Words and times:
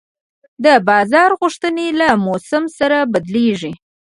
د 0.63 0.65
بازار 0.89 1.29
غوښتنې 1.39 1.87
له 1.99 2.07
موسم 2.25 2.63
سره 2.77 2.97
بدلېږي. 3.13 3.73